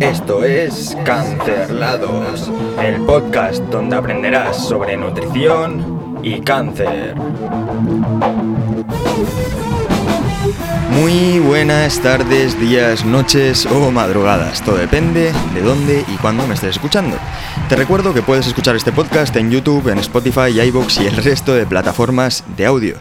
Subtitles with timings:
[0.00, 2.50] Esto es Cancerlados,
[2.80, 7.16] el podcast donde aprenderás sobre nutrición y cáncer.
[10.92, 14.62] Muy buenas tardes, días, noches o madrugadas.
[14.62, 17.16] Todo depende de dónde y cuándo me estés escuchando.
[17.68, 21.54] Te recuerdo que puedes escuchar este podcast en YouTube, en Spotify, iVoox y el resto
[21.54, 22.96] de plataformas de audio.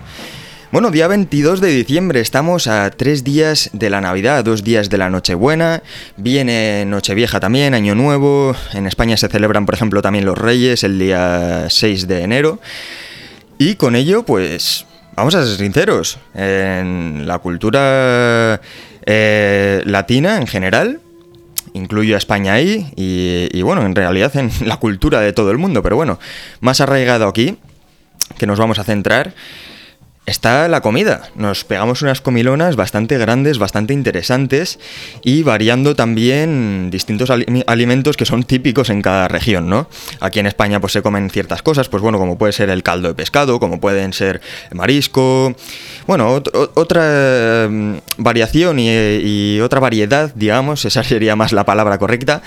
[0.69, 4.97] Bueno, día 22 de diciembre, estamos a tres días de la Navidad, dos días de
[4.97, 5.81] la Nochebuena,
[6.17, 10.99] viene Nochevieja también, Año Nuevo, en España se celebran por ejemplo también los Reyes el
[10.99, 12.59] día 6 de enero,
[13.57, 14.85] y con ello pues
[15.15, 18.59] vamos a ser sinceros, en la cultura
[19.05, 20.99] eh, latina en general,
[21.71, 25.57] incluyo a España ahí, y, y bueno, en realidad en la cultura de todo el
[25.59, 26.19] mundo, pero bueno,
[26.59, 27.57] más arraigado aquí,
[28.37, 29.33] que nos vamos a centrar,
[30.27, 31.29] está la comida.
[31.35, 34.77] Nos pegamos unas comilonas bastante grandes, bastante interesantes
[35.23, 39.87] y variando también distintos alimentos que son típicos en cada región, ¿no?
[40.19, 43.07] Aquí en España pues se comen ciertas cosas, pues bueno, como puede ser el caldo
[43.07, 44.41] de pescado, como pueden ser
[44.73, 45.55] marisco,
[46.05, 46.43] bueno,
[46.75, 52.43] otra mm, variación y otra variedad, digamos, esa sería más la palabra correcta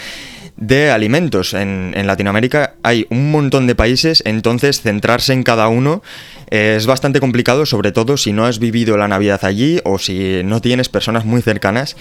[0.56, 1.55] de alimentos.
[1.55, 6.03] En, Latinoamérica hay un montón de países, entonces centrarse en cada uno
[6.51, 10.61] es bastante complicado, sobre todo si no has vivido la Navidad allí o si no
[10.61, 11.97] tienes personas muy cercanas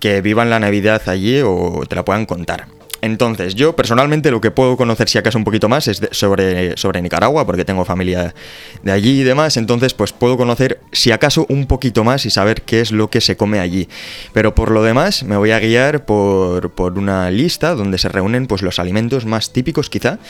[0.00, 2.66] que vivan la Navidad allí o te la puedan contar.
[3.02, 7.02] Entonces, yo personalmente lo que puedo conocer si acaso un poquito más es sobre, sobre
[7.02, 8.32] Nicaragua, porque tengo familia
[8.84, 12.62] de allí y demás, entonces pues puedo conocer si acaso un poquito más y saber
[12.62, 13.88] qué es lo que se come allí.
[14.32, 18.46] Pero por lo demás me voy a guiar por, por una lista donde se reúnen
[18.46, 20.20] pues los alimentos más típicos quizá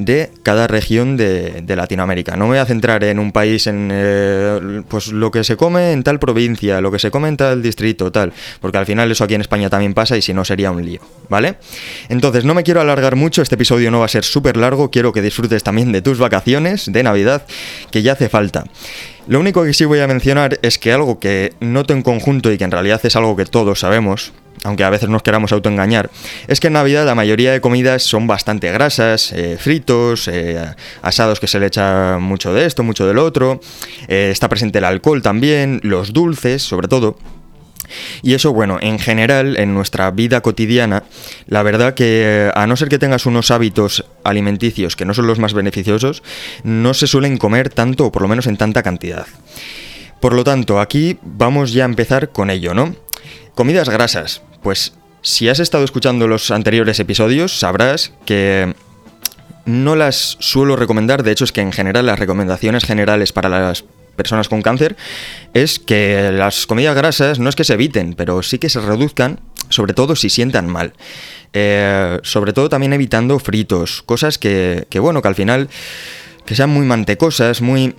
[0.00, 2.34] de cada región de, Latinoamérica.
[2.34, 5.92] No me voy a centrar en un país, en eh, pues lo que se come
[5.92, 9.24] en tal provincia, lo que se come en tal distrito, tal, porque al final eso
[9.24, 11.56] aquí en España también pasa y si no sería un lío, ¿vale?
[12.08, 15.12] Entonces no me quiero alargar mucho, este episodio no va a ser súper largo, quiero
[15.12, 17.44] que disfrutes también de tus vacaciones de Navidad,
[17.90, 18.64] que ya hace falta.
[19.30, 22.58] Lo único que sí voy a mencionar es que algo que noto en conjunto y
[22.58, 24.32] que en realidad es algo que todos sabemos,
[24.64, 26.10] aunque a veces nos queramos autoengañar,
[26.48, 31.38] es que en Navidad la mayoría de comidas son bastante grasas, eh, fritos, eh, asados
[31.38, 33.60] que se le echa mucho de esto, mucho del otro,
[34.08, 37.16] eh, está presente el alcohol también, los dulces sobre todo.
[38.22, 41.04] Y eso, bueno, en general, en nuestra vida cotidiana,
[41.46, 45.38] la verdad que a no ser que tengas unos hábitos alimenticios que no son los
[45.38, 46.22] más beneficiosos,
[46.62, 49.26] no se suelen comer tanto o por lo menos en tanta cantidad.
[50.20, 52.94] Por lo tanto, aquí vamos ya a empezar con ello, ¿no?
[53.54, 54.42] Comidas grasas.
[54.62, 54.92] Pues
[55.22, 58.74] si has estado escuchando los anteriores episodios, sabrás que
[59.64, 63.84] no las suelo recomendar, de hecho es que en general las recomendaciones generales para las
[64.20, 64.96] personas con cáncer
[65.54, 69.40] es que las comidas grasas no es que se eviten, pero sí que se reduzcan,
[69.70, 70.92] sobre todo si sientan mal.
[71.54, 75.68] Eh, sobre todo también evitando fritos, cosas que, que bueno, que al final
[76.44, 77.94] que sean muy mantecosas, muy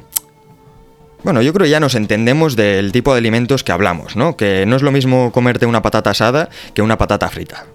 [1.23, 4.35] bueno, yo creo que ya nos entendemos del tipo de alimentos que hablamos, ¿no?
[4.35, 7.65] Que no es lo mismo comerte una patata asada que una patata frita.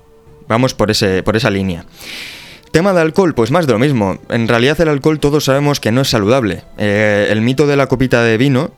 [0.48, 1.84] Vamos por, ese, por esa línea.
[2.70, 4.18] Tema de alcohol, pues más de lo mismo.
[4.28, 6.62] En realidad el alcohol todos sabemos que no es saludable.
[6.78, 8.72] Eh, el mito de la copita de vino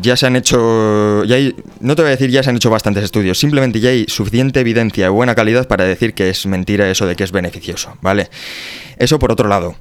[0.00, 1.36] ya se han hecho, ya
[1.80, 4.60] no te voy a decir ya se han hecho bastantes estudios, simplemente ya hay suficiente
[4.60, 8.28] evidencia de buena calidad para decir que es mentira eso de que es beneficioso, ¿vale?
[8.98, 9.76] Eso por otro lado.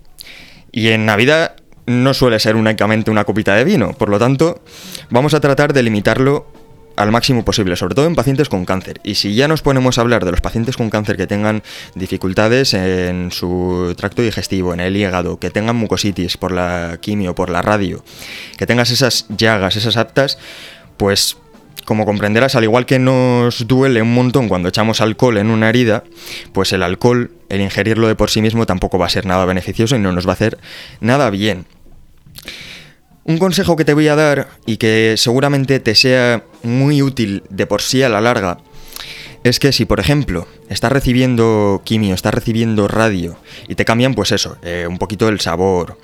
[0.71, 1.55] Y en Navidad
[1.85, 4.61] no suele ser únicamente una copita de vino, por lo tanto,
[5.09, 6.47] vamos a tratar de limitarlo
[6.95, 8.99] al máximo posible, sobre todo en pacientes con cáncer.
[9.03, 11.63] Y si ya nos ponemos a hablar de los pacientes con cáncer que tengan
[11.95, 17.49] dificultades en su tracto digestivo, en el hígado, que tengan mucositis por la quimio, por
[17.49, 18.03] la radio,
[18.57, 20.37] que tengas esas llagas, esas aptas,
[20.97, 21.37] pues
[21.85, 26.03] como comprenderás, al igual que nos duele un montón cuando echamos alcohol en una herida,
[26.51, 29.95] pues el alcohol, el ingerirlo de por sí mismo tampoco va a ser nada beneficioso
[29.95, 30.57] y no nos va a hacer
[30.99, 31.65] nada bien.
[33.25, 37.65] Un consejo que te voy a dar y que seguramente te sea muy útil de
[37.65, 38.59] por sí a la larga
[39.43, 43.37] es que si, por ejemplo, estás recibiendo quimio, estás recibiendo radio
[43.67, 45.97] y te cambian, pues eso, eh, un poquito el sabor,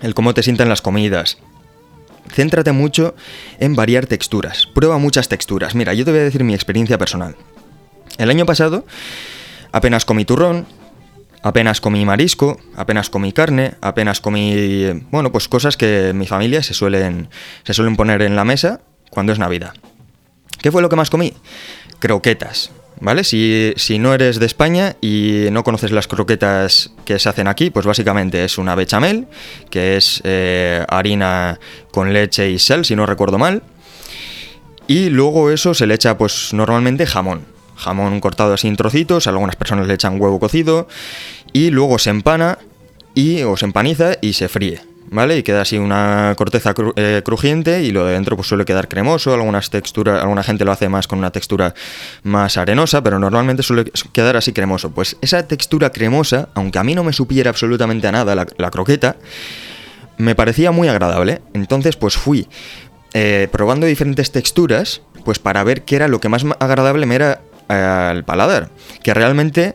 [0.00, 1.38] el cómo te sientan las comidas,
[2.34, 3.14] céntrate mucho
[3.58, 4.66] en variar texturas.
[4.66, 5.74] Prueba muchas texturas.
[5.74, 7.36] Mira, yo te voy a decir mi experiencia personal.
[8.18, 8.86] El año pasado
[9.72, 10.66] apenas comí turrón,
[11.46, 16.74] Apenas comí marisco, apenas comí carne, apenas comí, bueno, pues cosas que mi familia se
[16.74, 17.28] suelen,
[17.62, 19.72] se suelen poner en la mesa cuando es Navidad.
[20.60, 21.34] ¿Qué fue lo que más comí?
[22.00, 23.22] Croquetas, ¿vale?
[23.22, 27.86] Si, no eres de España y no conoces las croquetas que se hacen aquí, pues
[27.86, 29.28] básicamente es una bechamel,
[29.70, 31.60] que es eh, harina
[31.92, 33.62] con leche y sal, si no recuerdo mal.
[34.88, 37.42] Y luego eso se le echa pues normalmente jamón.
[37.76, 40.88] jamón cortado así en trocitos, algunas personas le echan huevo cocido
[41.56, 42.58] y luego se empana
[43.14, 44.78] y o se empaniza y se fríe.
[45.08, 45.38] ¿Vale?
[45.38, 49.32] Y queda así una corteza eh, crujiente y lo de dentro pues suele quedar cremoso,
[49.32, 51.74] algunas texturas, alguna gente lo hace más con una textura
[52.24, 54.90] más arenosa, pero normalmente suele quedar así cremoso.
[54.90, 59.16] Pues esa textura cremosa, aunque a mí no me supiera absolutamente a nada la, croqueta,
[60.18, 61.40] me parecía muy agradable.
[61.54, 62.48] Entonces pues fui
[63.14, 67.40] eh, probando diferentes texturas, pues para ver qué era lo que más agradable me era
[67.70, 68.68] eh, al paladar.
[69.02, 69.74] Que realmente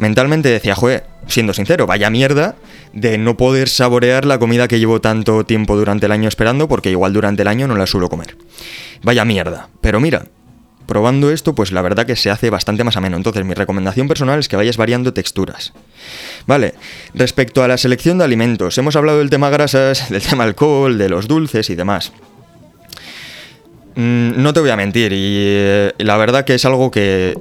[0.00, 2.56] mentalmente decía, joder, siendo sincero, vaya mierda
[2.92, 6.90] de no poder saborear la comida que llevo tanto tiempo durante el año esperando, porque
[6.90, 8.36] igual durante el año no la suelo comer.
[9.02, 9.68] Vaya mierda.
[9.80, 10.26] Pero mira,
[10.86, 13.16] probando esto, pues la verdad que se hace bastante más ameno.
[13.16, 15.72] Entonces, mi recomendación personal es que vayas variando texturas.
[16.46, 16.74] Vale,
[17.14, 21.08] respecto a la selección de alimentos, hemos hablado del tema grasas, del tema alcohol, de
[21.08, 22.12] los dulces y demás.
[23.94, 27.36] Mm, no te voy a mentir, y eh, la verdad que es algo que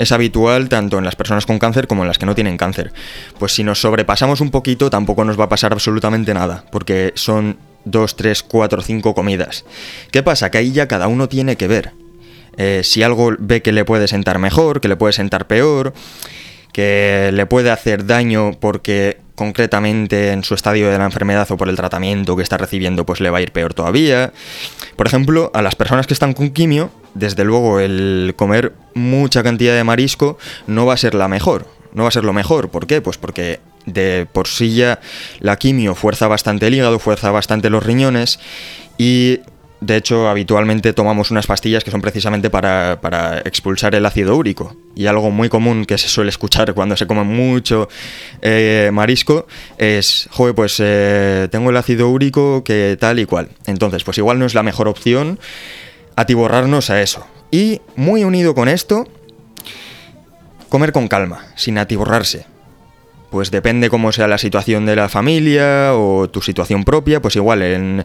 [0.00, 2.92] es habitual tanto en las personas con cáncer como en las que no tienen cáncer.
[3.38, 7.58] Pues si nos sobrepasamos un poquito tampoco nos va a pasar absolutamente nada, porque son
[7.84, 9.64] 2, 3, 4, 5 comidas.
[10.10, 10.50] ¿Qué pasa?
[10.50, 11.92] Que ahí ya cada uno tiene que ver.
[12.56, 15.92] Eh, si algo ve que le puede sentar mejor, que le puede sentar peor,
[16.72, 21.70] que le puede hacer daño porque concretamente en su estadio de la enfermedad o por
[21.70, 24.34] el tratamiento que está recibiendo, pues le va a ir peor todavía.
[24.96, 29.74] Por ejemplo, a las personas que están con quimio, desde luego el comer mucha cantidad
[29.74, 31.66] de marisco no va a ser la mejor.
[31.94, 32.68] No va a ser lo mejor.
[32.68, 33.00] ¿Por qué?
[33.00, 35.00] Pues porque de por sí ya
[35.38, 38.40] la quimio fuerza bastante el hígado, fuerza bastante los riñones
[38.98, 39.40] y
[39.80, 44.76] de hecho, habitualmente tomamos unas pastillas que son precisamente para, expulsar el ácido úrico.
[44.94, 47.88] Y algo muy común que se suele escuchar cuando se come mucho
[48.42, 49.46] eh, marisco
[49.78, 53.48] es, joder, pues eh, tengo el ácido úrico que tal y cual.
[53.66, 55.38] Entonces, pues igual no es la mejor opción
[56.14, 57.26] atiborrarnos a eso.
[57.50, 59.08] Y muy unido con esto,
[60.68, 62.44] comer con calma, sin atiborrarse
[63.30, 67.62] pues depende cómo sea la situación de la familia o tu situación propia, pues igual
[67.62, 68.04] en,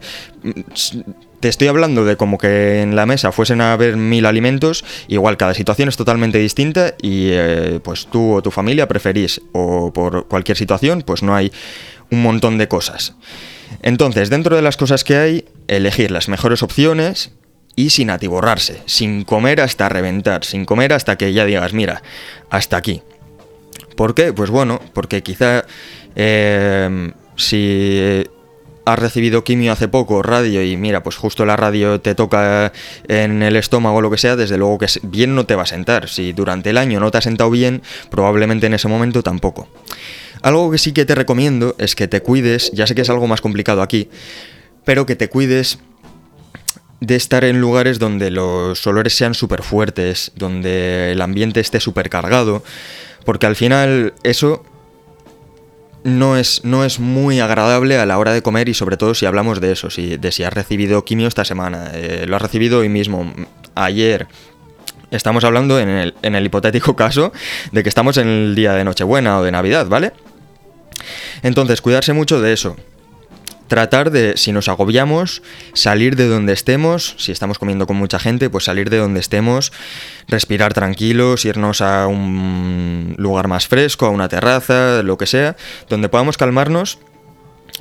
[1.40, 5.38] te estoy hablando de como que en la mesa fuesen a haber mil alimentos, igual
[5.38, 10.28] cada situación es totalmente distinta y eh, pues tú o tu familia preferís o por
[10.28, 11.52] cualquier situación pues no hay
[12.12, 13.16] un montón de cosas.
[13.82, 17.32] Entonces, dentro de las cosas que hay, elegir las mejores opciones
[17.76, 22.02] y sin atiborrarse, sin comer hasta reventar, sin comer hasta que ya digas, mira,
[22.50, 23.02] hasta aquí.
[23.96, 24.34] ¿Por qué?
[24.34, 25.66] Pues bueno, porque quizá
[26.16, 28.24] eh, si
[28.86, 32.72] has recibido quimio hace poco, radio, y mira, pues justo la radio te toca
[33.08, 35.68] en el estómago o lo que sea, desde luego que bien no te va a
[35.68, 36.08] sentar.
[36.08, 39.68] Si durante el año no te ha sentado bien, probablemente en ese momento tampoco.
[40.42, 43.28] Algo que sí que te recomiendo es que te cuides, ya sé que es algo
[43.28, 44.10] más complicado aquí,
[44.84, 45.80] pero que te cuides
[47.00, 52.10] de estar en lugares donde los olores sean súper fuertes, donde el ambiente esté súper
[52.10, 52.64] cargado,
[53.26, 54.64] porque al final eso
[56.06, 59.26] no es, no es muy agradable a la hora de comer y sobre todo si
[59.26, 62.80] hablamos de eso, si, de si has recibido quimio esta semana, eh, lo has recibido
[62.80, 63.34] hoy mismo,
[63.74, 64.28] ayer.
[65.10, 67.34] Estamos hablando en el, en el hipotético caso
[67.72, 70.14] de que estamos en el día de Nochebuena o de Navidad, ¿vale?
[71.42, 72.76] Entonces, cuidarse mucho de eso
[73.68, 75.42] tratar de, si nos agobiamos,
[75.74, 79.72] salir de donde estemos, si estamos comiendo con mucha gente, pues salir de donde estemos,
[80.28, 85.56] respirar tranquilos, irnos a un lugar más fresco, a una terraza, lo que sea,
[85.90, 87.00] donde podamos calmarnos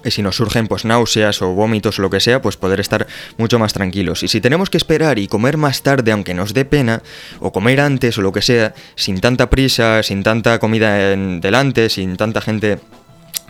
[0.05, 3.07] y si nos surgen pues náuseas o vómitos o lo que sea, pues poder estar
[3.39, 4.23] mucho más tranquilos.
[4.23, 7.03] Y si tenemos que esperar y comer más tarde, aunque nos dé pena,
[7.41, 11.89] o comer antes o lo que sea, sin tanta prisa, sin tanta comida en delante,
[11.89, 12.79] sin tanta gente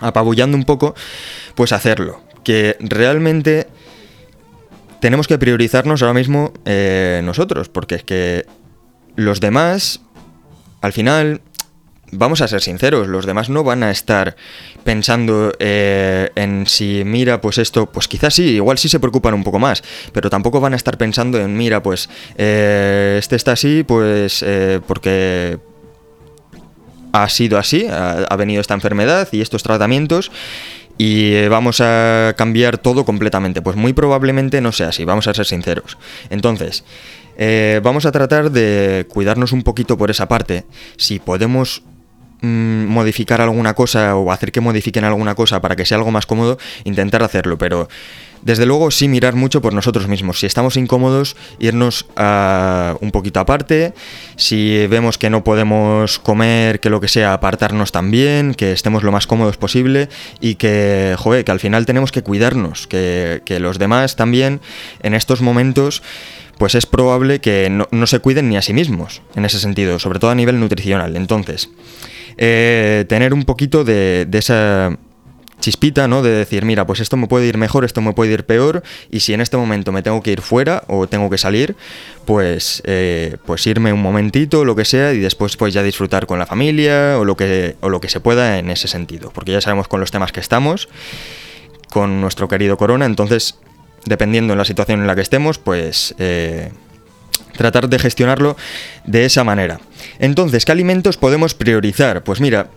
[0.01, 0.95] apabullando un poco,
[1.55, 2.23] pues hacerlo.
[2.45, 3.67] Que realmente
[5.05, 8.47] tenemos que priorizarnos ahora mismo eh, nosotros, porque es que
[9.17, 10.01] los demás,
[10.81, 11.43] al final,
[12.11, 14.35] vamos a ser sinceros, los demás no van a estar
[14.83, 19.45] pensando eh, en si mira, pues esto, pues quizás sí, igual sí se preocupan un
[19.45, 19.83] poco más,
[20.15, 22.09] pero tampoco van a estar pensando en mira, pues
[22.39, 24.43] eh, este está así, pues
[24.87, 25.59] porque
[27.13, 30.33] ha sido así, ha, venido esta enfermedad y estos tratamientos
[30.99, 33.63] y eh, vamos a cambiar todo completamente.
[33.63, 35.99] Pues muy probablemente no sea así, vamos a ser sinceros.
[36.31, 36.85] Entonces,
[37.37, 40.65] eh, vamos a tratar de cuidarnos un poquito por esa parte.
[40.97, 41.83] Si podemos
[42.43, 46.27] mm, modificar alguna cosa o hacer que modifiquen alguna cosa para que sea algo más
[46.27, 47.89] cómodo, intentar hacerlo, pero
[48.45, 50.39] desde luego sí mirar mucho por nosotros mismos.
[50.39, 53.95] Si estamos incómodos, irnos a un poquito aparte.
[54.37, 59.13] Si vemos que no podemos comer, que lo que sea, apartarnos también, que estemos lo
[59.13, 60.09] más cómodos posible
[60.41, 64.61] y que, joder, que al final tenemos que cuidarnos, que, que los demás también
[65.03, 66.03] en estos momentos
[66.59, 70.19] pues es probable que no, se cuiden ni a sí mismos, en ese sentido, sobre
[70.19, 71.17] todo a nivel nutricional.
[71.17, 71.71] Entonces,
[72.37, 74.97] eh, tener un poquito de, esa
[75.65, 76.23] chispita, ¿no?
[76.23, 79.21] De decir, mira, pues esto me puede ir mejor, esto me puede ir peor, y
[79.21, 81.75] si en este momento me tengo que ir fuera o tengo que salir,
[82.27, 86.39] pues, eh, pues irme un momentito, lo que sea, y después pues ya disfrutar con
[86.39, 89.63] la familia o lo que, o lo que se pueda en ese sentido, porque ya
[89.63, 90.89] sabemos con los temas que estamos,
[91.91, 93.59] con nuestro querido Corona, entonces
[94.05, 96.73] dependiendo en la situación en la que estemos, pues eh,
[97.57, 98.55] tratar de gestionarlo
[99.07, 99.81] de esa manera.
[100.19, 102.23] Entonces, ¿qué alimentos podemos priorizar?
[102.23, 102.69] Pues mira,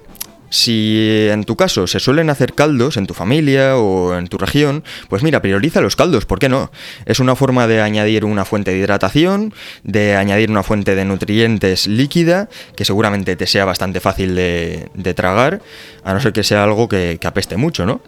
[0.50, 4.84] si en tu caso se suelen hacer caldos en tu familia o en tu región,
[5.10, 6.72] pues mira, prioriza los caldos, ¿por qué no?
[7.06, 11.88] Es una forma de añadir una fuente de hidratación, de añadir una fuente de nutrientes
[11.88, 15.62] líquida, que seguramente te sea bastante fácil de, tragar,
[16.04, 18.02] a no ser que sea algo que, que apeste mucho, ¿no?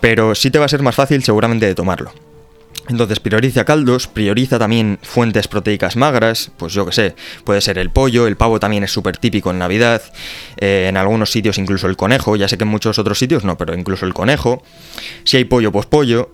[0.00, 2.29] Pero sí te va a ser más fácil seguramente de tomarlo.
[2.90, 7.90] Entonces prioriza caldos, prioriza también fuentes proteicas magras, pues yo que sé, puede ser el
[7.90, 10.02] pollo, el pavo también es súper típico en Navidad,
[10.56, 13.56] eh, en algunos sitios incluso el conejo, ya sé que en muchos otros sitios no,
[13.56, 14.64] pero incluso el conejo,
[15.22, 16.32] si hay pollo, pues pollo.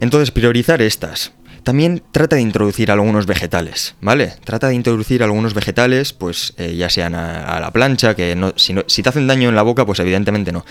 [0.00, 1.32] Entonces priorizar estas.
[1.62, 4.32] También trata de introducir algunos vegetales, ¿vale?
[4.44, 8.74] Trata de introducir algunos vegetales, pues eh, ya sean a, la plancha, que no si,
[8.74, 10.64] te hacen daño en la boca, pues evidentemente no,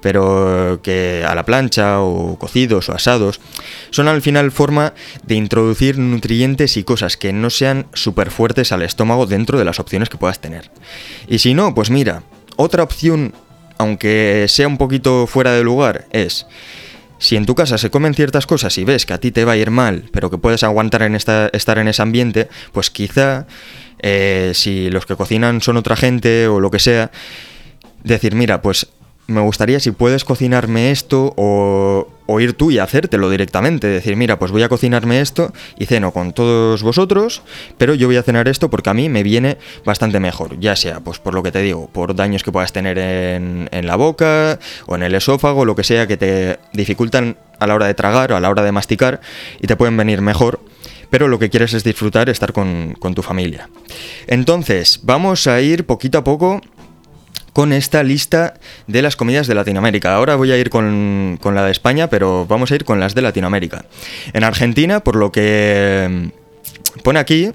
[0.00, 3.40] pero que a la plancha o cocidos o asados,
[3.90, 8.82] son al final forma de introducir nutrientes y cosas que no sean súper fuertes al
[8.82, 10.70] estómago dentro de las opciones que puedas tener.
[11.28, 12.22] Y si no, pues mira,
[12.56, 13.34] otra opción,
[13.76, 16.46] aunque sea un poquito fuera de lugar, es
[17.18, 19.52] si en tu casa se comen ciertas cosas y ves que a ti te va
[19.52, 23.46] a ir mal, pero que puedes aguantar en esta, estar en ese ambiente, pues quizá
[24.00, 27.10] eh, si los que cocinan son otra gente o lo que sea,
[28.04, 28.88] decir, mira, pues
[29.28, 32.08] me gustaría si puedes cocinarme esto o,
[32.40, 33.86] ir tú y hacértelo directamente.
[33.86, 37.42] Decir, mira, pues voy a cocinarme esto y ceno con todos vosotros,
[37.76, 40.58] pero yo voy a cenar esto porque a mí me viene bastante mejor.
[40.58, 43.96] Ya sea, pues por lo que te digo, por daños que puedas tener en, la
[43.96, 47.94] boca o en el esófago, lo que sea que te dificultan a la hora de
[47.94, 49.20] tragar o a la hora de masticar
[49.60, 50.60] y te pueden venir mejor
[51.10, 53.70] pero lo que quieres es disfrutar, estar con, tu familia.
[54.26, 56.60] Entonces, vamos a ir poquito a poco
[57.52, 58.54] con esta lista
[58.86, 60.14] de las comidas de Latinoamérica.
[60.14, 63.22] Ahora voy a ir con, la de España, pero vamos a ir con las de
[63.22, 63.84] Latinoamérica.
[64.32, 66.30] En Argentina, por lo que
[67.02, 67.52] pone aquí,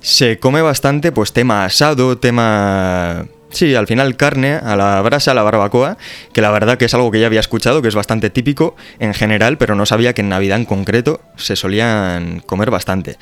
[0.00, 3.26] se come bastante, pues tema asado, tema...
[3.50, 5.98] Sí, al final carne a la brasa, a la barbacoa,
[6.32, 9.12] que la verdad que es algo que ya había escuchado, que es bastante típico en
[9.12, 13.18] general, pero no sabía que en Navidad en concreto se solían comer bastante.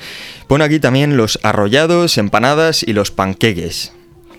[0.47, 3.91] Pone aquí también los arrollados, empanadas y los panqueques.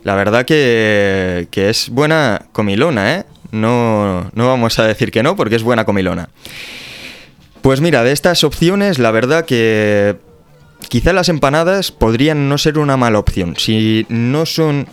[0.04, 3.25] La verdad que, es buena comilona, ¿eh?
[3.50, 6.28] No, no vamos a decir que no, porque es buena comilona.
[7.61, 10.16] Pues mira, de estas opciones, la verdad que
[10.88, 13.54] quizá las empanadas podrían no ser una mala opción.
[13.56, 14.88] Si no son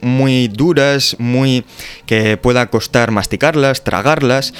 [0.00, 1.64] muy duras, muy
[2.06, 4.54] que pueda costar masticarlas, tragarlas,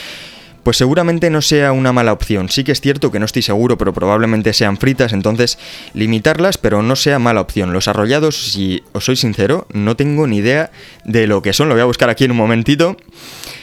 [0.64, 2.49] pues seguramente no sea una mala opción.
[2.49, 5.59] Sí que es cierto que no estoy seguro, pero probablemente sean fritas, entonces
[5.92, 7.73] limitarlas, pero no sea mala opción.
[7.73, 10.73] Los arrollados, si os soy sincero, no tengo ni idea
[11.04, 11.68] de lo que son.
[11.68, 12.97] Lo voy a buscar aquí en un momentito.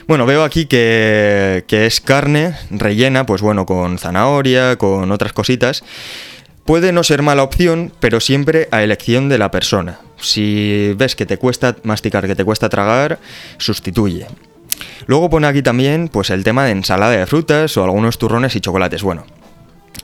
[0.08, 5.84] Bueno, veo aquí que, que es carne rellena, pues bueno, con zanahoria, con otras cositas.
[6.66, 10.00] Puede no ser mala opción, pero siempre a elección de la persona.
[10.18, 13.18] Si ves que te cuesta masticar, que te cuesta tragar,
[13.58, 14.28] sustituye.
[15.08, 18.62] Luego pone aquí también pues el tema de ensalada de frutas o algunos turrones y
[18.62, 19.04] chocolates.
[19.04, 19.26] Bueno,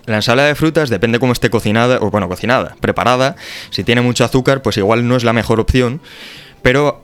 [0.06, 3.36] la ensalada de frutas depende cómo esté cocinada, o bueno, cocinada, preparada.
[3.70, 6.01] Si tiene mucho azúcar, pues igual no es la mejor opción.
[6.62, 7.04] Pero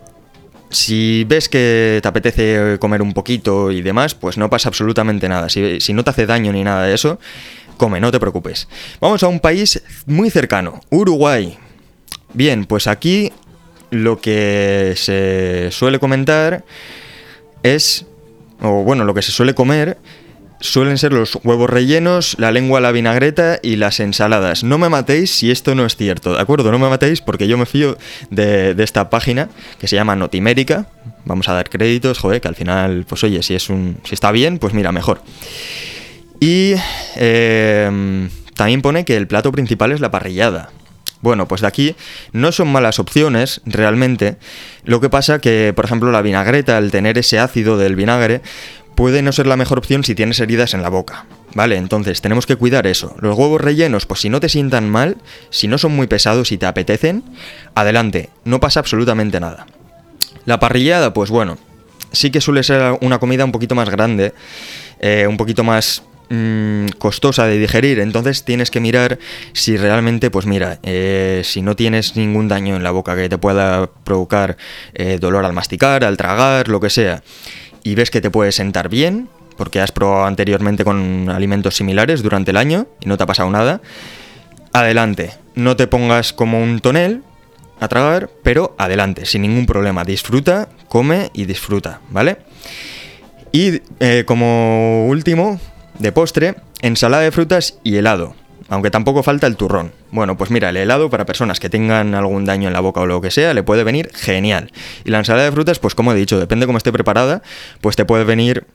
[0.70, 5.50] si ves que te apetece comer un poquito y demás, pues no pasa absolutamente nada.
[5.50, 7.20] Si, si, no te hace daño ni nada de eso,
[7.78, 8.68] come, no te preocupes.
[9.00, 11.58] Vamos a un país muy cercano, Uruguay.
[12.34, 13.32] Bien, pues aquí
[13.92, 16.64] lo que se suele comentar
[17.64, 18.06] es,
[18.62, 19.98] o bueno, lo que se suele comer
[20.64, 24.64] suelen ser los huevos rellenos, la lengua la vinagreta y las ensaladas.
[24.64, 26.72] No me matéis si esto no es cierto, ¿de acuerdo?
[26.72, 27.98] No me matéis porque yo me fío
[28.30, 30.88] de, esta página que se llama Notimérica.
[31.26, 34.32] Vamos a dar créditos, joder, que al final, pues oye, si, es un, si está
[34.32, 35.22] bien, pues mira, mejor.
[36.40, 36.76] Y
[37.18, 40.70] eh, también pone que el plato principal es la parrillada.
[41.24, 41.96] Bueno, pues de aquí
[42.34, 44.36] no son malas opciones realmente.
[44.84, 48.42] Lo que pasa que, por ejemplo, la vinagreta, al tener ese ácido del vinagre,
[48.94, 51.26] puede no ser la mejor opción si tienes heridas en la boca.
[51.56, 51.78] ¿Vale?
[51.78, 53.16] Entonces tenemos que cuidar eso.
[53.22, 55.16] Los huevos rellenos, pues si no te sientan mal,
[55.50, 57.24] si no son muy pesados y te apetecen,
[57.74, 59.66] adelante, no pasa absolutamente nada.
[60.44, 61.58] La parrillada, pues bueno,
[62.12, 64.34] sí que suele ser una comida un poquito más grande,
[65.00, 69.20] eh, un poquito más mm, costosa de digerir, entonces tienes que mirar
[69.54, 73.38] si realmente, pues mira, eh, si no tienes ningún daño en la boca que te
[73.38, 74.58] pueda provocar
[74.94, 77.24] eh, dolor al masticar, al tragar, lo que sea,
[77.84, 82.52] y ves que te puede sentar bien, porque has probado anteriormente con alimentos similares durante
[82.52, 83.82] el año y no te ha pasado nada,
[84.72, 87.22] adelante, no te pongas como un tonel,
[87.84, 90.06] a tragar, pero adelante, sin ningún problema.
[90.06, 92.38] Disfruta, come y disfruta, ¿vale?
[93.52, 95.60] Y eh, como último,
[96.00, 98.36] de postre, ensalada de frutas y helado.
[98.70, 99.92] Aunque tampoco falta el turrón.
[100.12, 103.06] Bueno, pues mira, el helado para personas que tengan algún daño en la boca o
[103.06, 104.72] lo que sea, le puede venir genial.
[105.04, 107.44] Y la ensalada de frutas, pues como he dicho, depende cómo esté preparada,
[107.82, 108.66] pues te puede venir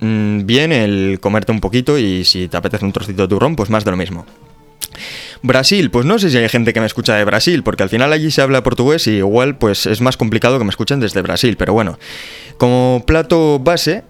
[0.00, 3.70] mm, bien el comerte un poquito y si te apetece un trocito de turrón, pues
[3.70, 4.26] más de lo mismo.
[5.42, 8.12] Brasil, pues no sé si hay gente que me escucha de Brasil, porque al final
[8.12, 11.56] allí se habla portugués y igual pues es más complicado que me escuchen desde Brasil,
[11.56, 11.98] pero bueno,
[12.58, 14.04] como plato base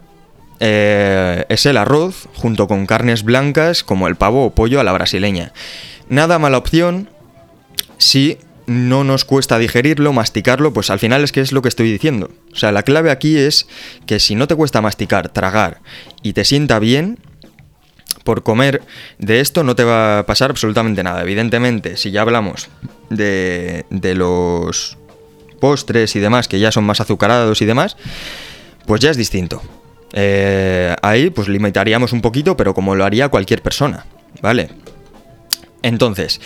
[0.64, 4.92] eh, es el arroz junto con carnes blancas como el pavo o pollo a la
[4.92, 5.52] brasileña.
[6.08, 7.10] Nada mala opción
[7.98, 11.90] si no nos cuesta digerirlo, masticarlo, pues al final es que es lo que estoy
[11.90, 12.30] diciendo.
[12.52, 13.66] O sea, la clave aquí es
[14.06, 15.80] que si no te cuesta masticar, tragar
[16.22, 17.18] y te sienta bien,
[18.22, 18.82] por comer
[19.18, 21.22] de esto no te va a pasar absolutamente nada.
[21.22, 22.68] Evidentemente, si ya hablamos
[23.10, 24.96] de, los
[25.58, 27.96] postres y demás, que ya son más azucarados y demás,
[28.86, 29.60] pues ya es distinto.
[30.12, 34.06] Eh, ahí pues limitaríamos un poquito, pero como lo haría cualquier persona,
[34.40, 34.70] ¿vale?
[35.82, 36.40] Entonces,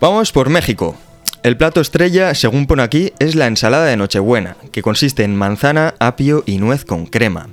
[0.00, 0.96] vamos por México.
[1.42, 5.94] El plato estrella, según pone aquí, es la ensalada de Nochebuena, que consiste en manzana,
[6.00, 7.48] apio y nuez con crema.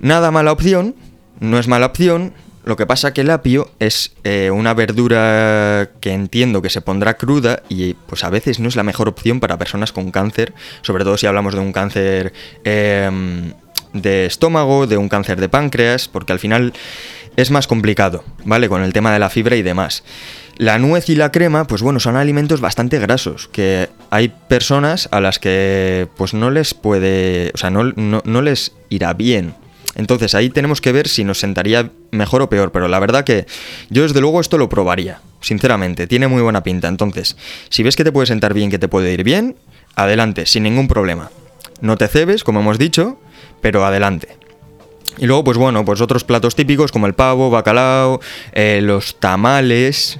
[0.00, 0.94] Nada mala opción,
[1.40, 2.34] no es mala opción.
[2.64, 7.16] Lo que pasa que el apio es eh, una verdura que entiendo que se pondrá
[7.16, 11.04] cruda y pues a veces no es la mejor opción para personas con cáncer, sobre
[11.04, 13.54] todo si hablamos de un cáncer em,
[13.92, 16.72] de estómago, de un cáncer de páncreas, porque al final
[17.36, 18.68] es más complicado, ¿vale?
[18.68, 20.04] Con el tema de la fibra y demás.
[20.56, 25.20] La nuez y la crema, pues bueno, son alimentos bastante grasos, que hay personas a
[25.20, 29.54] las que pues no les puede, o sea, no, no les irá bien
[29.96, 33.46] entonces ahí tenemos que ver si nos sentaría mejor o peor, pero la verdad que
[33.88, 36.88] yo desde luego esto lo probaría, sinceramente, tiene muy buena pinta.
[36.88, 37.36] Entonces,
[37.68, 39.56] si ves que te puede sentar bien, que te puede ir bien,
[39.96, 41.30] adelante, sin ningún problema.
[41.80, 43.18] No te cebes, como hemos dicho,
[43.60, 44.40] pero adelante.
[45.18, 48.20] Y luego, pues bueno, pues otros platos típicos como el pavo, bacalao,
[48.52, 50.18] eh, los tamales,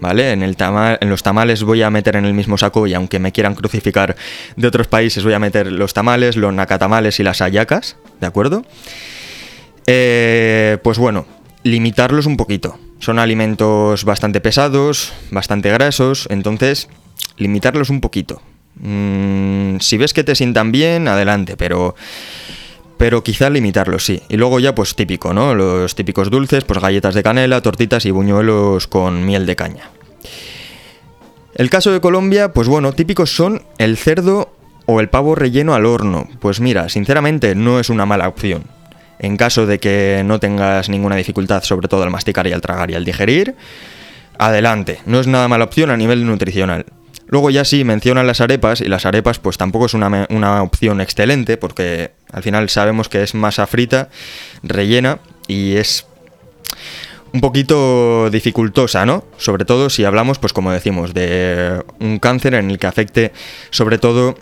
[0.00, 0.32] ¿vale?
[0.32, 3.32] En, el en los tamales voy a meter en el mismo saco y aunque me
[3.32, 4.16] quieran crucificar
[4.56, 8.64] de otros países voy a meter los tamales, los nacatamales y las ayacas, ¿de acuerdo?
[9.86, 11.26] Eh, pues bueno,
[11.62, 12.78] limitarlos un poquito.
[12.98, 16.88] Son alimentos bastante pesados, bastante grasos, entonces
[17.36, 18.42] limitarlos un poquito.
[18.82, 21.94] Mm, si ves que te sientan bien, adelante, pero
[23.00, 24.20] pero quizá limitarlos, sí.
[24.28, 25.54] Y luego ya, pues típico, ¿no?
[25.54, 29.88] Los típicos dulces, pues galletas de canela, tortitas y buñuelos con miel de caña.
[31.54, 34.52] El caso de Colombia, pues bueno, típicos son el cerdo
[34.84, 36.28] o el pavo relleno al horno.
[36.40, 38.64] Pues mira, sinceramente no es una mala opción.
[39.18, 42.90] En caso de que no tengas ninguna dificultad, sobre todo al masticar y al tragar
[42.90, 43.54] y al digerir,
[44.36, 45.00] adelante.
[45.06, 46.84] No es nada mala opción a nivel nutricional.
[47.30, 51.00] Luego ya sí mencionan las arepas y las arepas pues tampoco es una, una opción
[51.00, 54.08] excelente porque al final sabemos que es masa frita,
[54.64, 56.06] rellena y es
[57.32, 59.24] un poquito dificultosa, ¿no?
[59.36, 63.32] Sobre todo si hablamos, pues como decimos, de un cáncer en el que afecte
[63.70, 64.36] sobre todo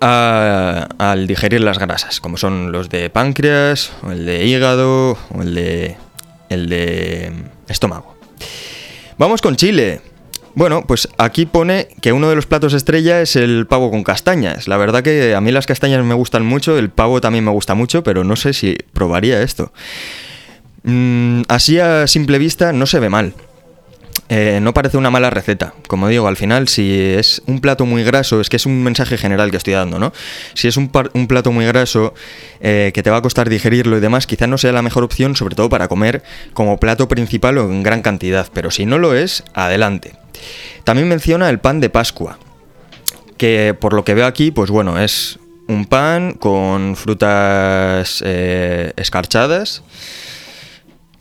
[0.00, 5.54] al digerir las grasas, como son los de páncreas, o el de hígado, o el
[5.54, 5.96] de,
[6.50, 7.32] el de
[7.68, 8.14] estómago.
[9.16, 10.02] Vamos con Chile.
[10.54, 14.68] Bueno, pues aquí pone que uno de los platos estrella es el pavo con castañas.
[14.68, 17.74] La verdad que a mí las castañas me gustan mucho, el pavo también me gusta
[17.74, 19.72] mucho, pero no sé si probaría esto.
[20.84, 23.34] Mm, así a simple vista no se ve mal.
[24.28, 25.74] Eh, no parece una mala receta.
[25.88, 29.18] Como digo, al final, si es un plato muy graso, es que es un mensaje
[29.18, 30.12] general que estoy dando, ¿no?
[30.54, 32.14] Si es un, plato muy graso
[32.60, 35.36] eh, que te va a costar digerirlo y demás, quizá no sea la mejor opción,
[35.36, 38.48] sobre todo para comer como plato principal o en gran cantidad.
[38.54, 40.23] Pero si no lo es, adelante.
[40.84, 42.38] También menciona el pan de Pascua,
[43.38, 49.82] que por lo que veo aquí, pues bueno, es un pan con frutas eh, escarchadas.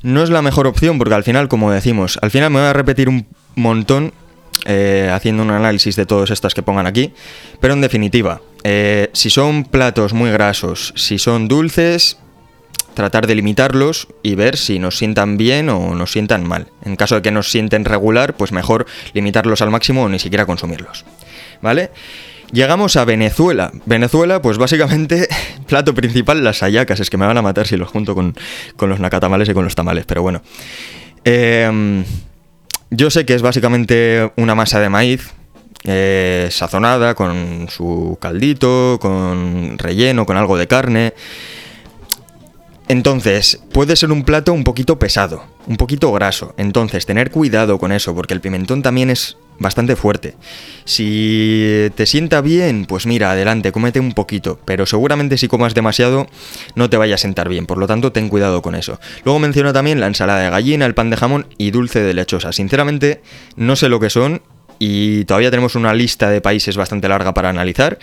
[0.02, 2.73] No es la mejor opción porque al final, como decimos, al final me voy a
[2.73, 4.13] repetir un montón
[4.65, 7.13] eh, haciendo un análisis de todas estas que pongan aquí,
[7.60, 12.17] pero en definitiva, eh, si son platos muy grasos, si son dulces,
[12.93, 16.67] tratar de limitarlos y ver si nos sientan bien o nos sientan mal.
[16.84, 20.45] En caso de que nos sienten regular, pues mejor limitarlos al máximo o ni siquiera
[20.45, 21.06] consumirlos.
[21.62, 21.91] ¿Vale?
[22.51, 23.71] Llegamos a Venezuela.
[23.86, 25.27] Venezuela, pues básicamente
[25.67, 26.99] plato principal, las ayacas.
[26.99, 28.36] Es que me van a matar si los junto con,
[28.79, 30.43] los nacatamales y con los tamales, pero bueno.
[31.23, 32.03] Em,
[32.91, 35.34] yo sé que es básicamente una masa de maíz
[35.86, 41.13] eh, sazonada con su caldito, con relleno, con algo de carne.
[42.93, 46.53] Entonces, puede ser un plato un poquito pesado, un poquito graso.
[46.58, 50.36] Entonces, tener cuidado con eso, porque el pimentón también es bastante fuerte.
[50.86, 56.27] Si te sienta bien, pues mira, adelante, cómete un poquito, pero seguramente si comas demasiado
[56.75, 58.99] no te vaya a sentar bien, por lo tanto ten cuidado con eso.
[59.25, 62.51] Luego menciona también la ensalada de gallina, el pan de jamón y dulce de lechosa.
[62.51, 63.23] Sinceramente,
[63.56, 64.43] no sé lo que son
[64.77, 67.97] y todavía tenemos una lista de países bastante larga para analizar.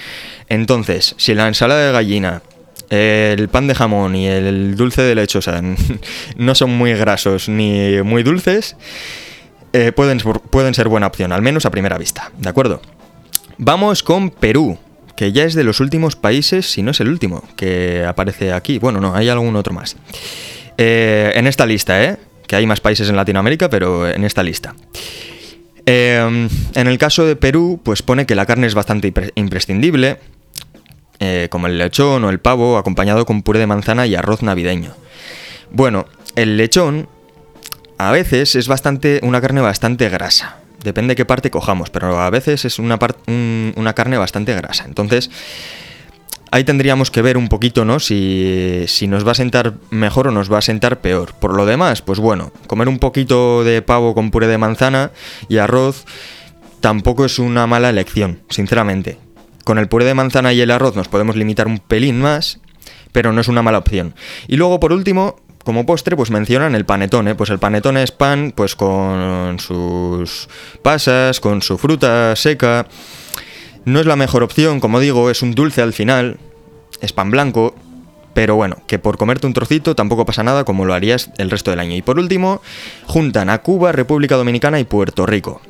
[0.49, 2.43] Entonces, si la ensalada de gallina
[2.91, 5.63] el pan de jamón y el dulce de lechosa
[6.37, 8.77] no son muy grasos ni muy dulces,
[9.73, 12.83] eh, pueden, pueden ser buena opción, al menos a primera vista, ¿de acuerdo?
[13.59, 14.79] Vamos con Perú,
[15.17, 18.79] que ya es de los últimos países, si no es el último, que aparece aquí.
[18.79, 19.97] Bueno, no, hay algún otro más.
[20.79, 22.17] Eh, en esta lista, ¿eh?
[22.47, 24.75] Que hay más países en Latinoamérica, pero en esta lista.
[25.87, 30.19] Eh, en el caso de Perú, pues pone que la carne es bastante imprescindible,
[31.21, 34.95] eh, como el lechón o el pavo, acompañado con puré de manzana y arroz navideño.
[35.71, 37.09] Bueno, el lechón
[37.99, 40.57] a veces es bastante una carne bastante grasa.
[40.83, 42.99] Depende de qué parte cojamos, pero a veces es una,
[43.77, 44.85] una carne bastante grasa.
[44.87, 45.31] Entonces,
[46.51, 48.01] ahí tendríamos que ver un poquito, ¿no?
[48.01, 51.35] Si, si, nos va a sentar mejor o nos va a sentar peor.
[51.35, 55.11] Por lo demás, pues bueno, comer un poquito de pavo con puré de manzana
[55.51, 56.07] y arroz
[56.81, 59.19] tampoco es una mala elección, sinceramente.
[59.71, 62.59] Con el puré de manzana y el arroz nos podemos limitar un pelín más,
[63.13, 64.17] pero no es una mala opción.
[64.49, 67.37] Y luego, por último, como postre, pues mencionan el panetone.
[67.37, 70.49] Pues el panetone es pan, pues con sus
[70.83, 72.89] pasas, con su fruta seca.
[73.85, 76.41] No es la mejor opción, como digo, es un dulce al final,
[77.01, 77.77] es pan blanco,
[78.35, 81.71] pero bueno, que por comerte un trocito tampoco pasa nada como lo harías el resto
[81.71, 81.95] del año.
[81.95, 82.61] Y por último,
[83.07, 85.61] juntan a Cuba, República Dominicana y Puerto Rico.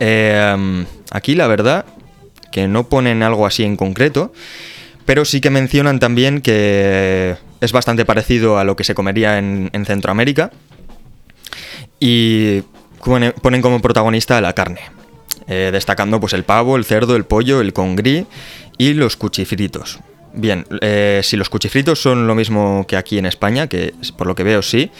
[0.00, 1.86] Em, aquí la verdad
[2.56, 4.32] que no ponen algo así en concreto,
[5.04, 9.84] pero sí que mencionan también que es bastante parecido a lo que se comería en,
[9.84, 10.50] Centroamérica
[12.00, 12.62] y
[13.42, 14.80] ponen como protagonista la carne,
[15.48, 18.26] eh, destacando pues el pavo, el cerdo, el pollo, el congrí
[18.78, 19.98] y los cuchifritos.
[20.32, 24.34] Bien, eh, si los cuchifritos son lo mismo que aquí en España, que por lo
[24.34, 24.90] que veo sí,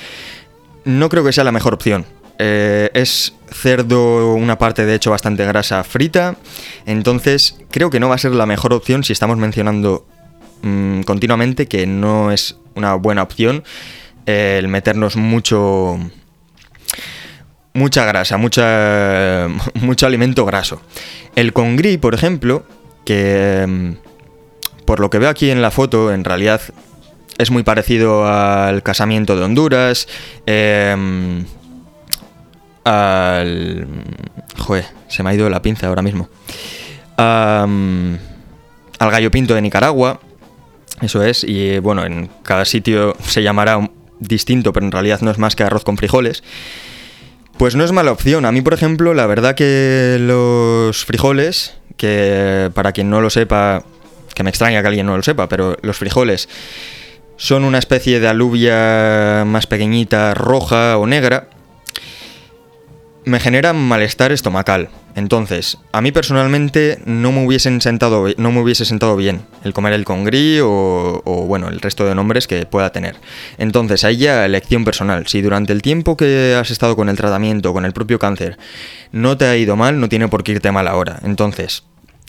[0.84, 2.04] no creo que sea la mejor opción.
[2.38, 6.37] Eh, es cerdo, una parte de hecho bastante grasa frita,
[6.85, 10.07] entonces creo que no va a ser la mejor opción si estamos mencionando
[10.62, 13.64] mm, continuamente que no es una buena opción
[14.27, 15.99] el meternos mucho
[17.72, 20.83] mucha grasa, mucha, mucho alimento graso.
[21.37, 22.64] El congrí, por ejemplo,
[23.05, 26.61] que mm, por lo que veo aquí en la foto, en realidad
[27.38, 30.09] es muy parecido al casamiento de Honduras.
[30.46, 31.44] Eh,
[32.87, 33.87] al...
[34.57, 36.29] Joder, se me ha ido la pinza ahora mismo.
[37.16, 38.20] al
[38.99, 40.20] gallo pinto de Nicaragua.
[41.03, 45.37] Eso es, y bueno, en cada sitio se llamará distinto, pero en realidad no es
[45.37, 46.42] más que arroz con frijoles.
[47.59, 48.46] Pues no es mala opción.
[48.46, 53.85] A mí, por ejemplo, la verdad que los frijoles, que para quien no lo sepa,
[54.35, 56.49] que me extraña que alguien no lo sepa, pero los frijoles
[57.37, 61.49] son una especie de alubia más pequeñita, roja o negra,
[63.26, 64.88] me genera malestar estomacal.
[65.16, 69.94] Entonces, a mí personalmente no me hubiesen sentado, no me hubiese sentado bien el comer
[69.94, 73.16] el congrí o, o, bueno, el resto de nombres que pueda tener.
[73.58, 75.26] Entonces, ahí ya elección personal.
[75.26, 78.58] Si durante el tiempo que has estado con el tratamiento, con el propio cáncer,
[79.10, 81.18] no te ha ido mal, no tiene por qué irte mal ahora.
[81.24, 81.82] Entonces,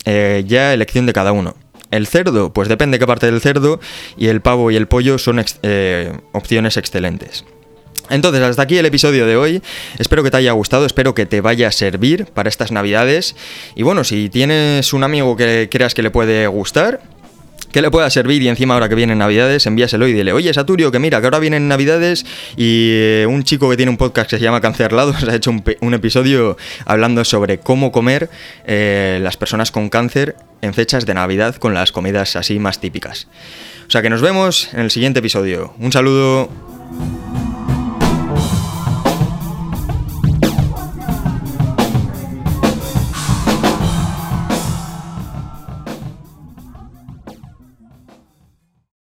[0.05, 1.55] eh, ya elección de cada uno.
[1.91, 3.79] El cerdo, pues depende qué parte del cerdo,
[4.17, 7.45] y el pavo y el pollo son eh, opciones excelentes.
[8.09, 9.61] Entonces, hasta aquí el episodio de hoy.
[9.97, 13.35] Espero que te haya gustado, espero que te vaya a servir para estas navidades.
[13.75, 17.01] Y bueno, si tienes un amigo que creas que le puede gustar,
[17.71, 20.91] que le pueda servir y encima ahora que vienen navidades, envíaselo y dile, oye Saturio,
[20.91, 24.37] que mira, que ahora vienen navidades y eh, un chico que tiene un podcast que
[24.37, 28.29] se llama Cancerlados ha hecho un, episodio hablando sobre cómo comer
[28.65, 33.27] eh, las personas con cáncer en fechas de Navidad con las comidas así más típicas.
[33.87, 35.73] O sea que nos vemos en el siguiente episodio.
[35.79, 36.76] Un saludo.